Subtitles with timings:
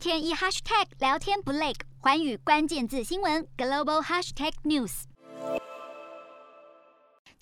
[0.00, 5.02] 天一 hashtag 聊天不累，寰宇关键字新闻 global hashtag news。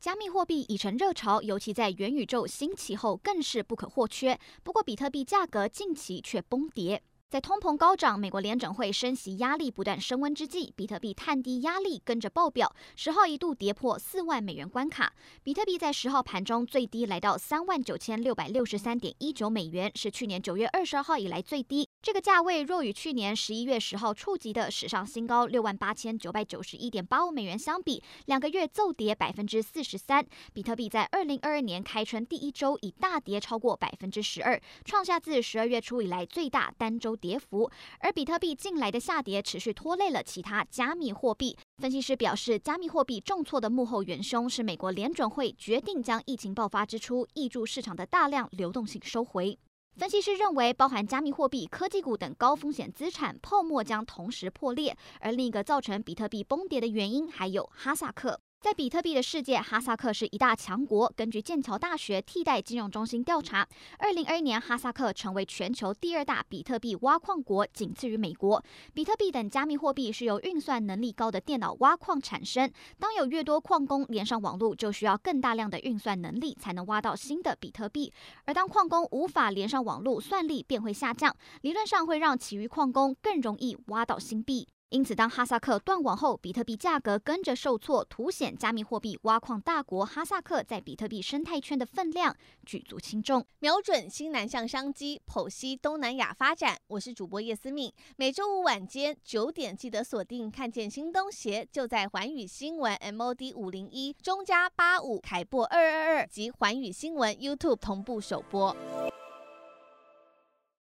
[0.00, 4.36] 加密货币已成热潮，尤其在元宇宙兴起后，更是不可或缺。
[4.64, 7.00] 不过，比特币价格近期却崩跌。
[7.30, 15.12] 在通膨高涨、美国联准会升息压力不断升温之际，比特币探低压力跟着爆表，十号一度跌破四万美元关卡。
[15.42, 21.86] 比特币在十号盘中最低来到三万九千六百六十三点一九美元，是去年九月二十二号以来最低。
[22.00, 30.26] 这个价位若与去年十一月十号触及的史上新高六万八千九百九十一点八五美元相比，两个月骤跌百分之四十三。
[30.54, 41.54] 比特币在二零二二年开春第一周已大跌超过百分之十二，创下自十二月初以来最大单周跌幅，而比特币近来的下跌持续拖累了其他加密货币。
[41.76, 49.58] 分析师表示，加密货币重挫的幕后元凶是美国联准会决定将疫情爆发之初挹注市场的大量流动性收回。
[49.96, 58.38] 分析师认为，包含加密货币、科技股等高风险资产泡沫将同时破裂，而另一个造成比特币崩跌的原因还有哈萨克。
[58.60, 61.10] 在比特币的世界，哈萨克是一大强国。
[61.16, 63.64] 根据剑桥大学替代金融中心调查，
[63.98, 68.60] 二零二一年哈萨克成为全球第二大比特币挖矿国，仅次于美国。
[68.92, 72.68] 比特币等加密货币是由运算能力高的电脑挖矿产生。
[72.98, 78.12] 当有越多矿工连上网络，就需要更大量的运算能力才能挖到新的比特币。
[78.44, 84.66] 而当矿工无法连上网络，算力便会下降，理论上会让其余矿工更容易挖到新币。
[84.90, 93.44] 因此，当哈萨克断网后，比特币价格跟着受挫，凸显加密货币挖矿大国哈萨克在比特币生态圈的分量举足轻重。
[93.58, 96.78] 瞄准新南向商机，剖析东南亚发展。
[96.86, 108.74] 我是主播叶思敏，每周五晚间九点记得锁定，看见新东协就在环宇新闻 MOD 五零一中加八五凯擘二二二及环宇新闻 YouTube 同步首播。